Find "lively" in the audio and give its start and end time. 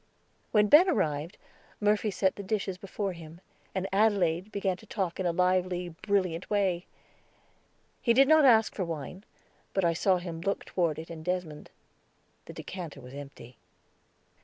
5.31-5.89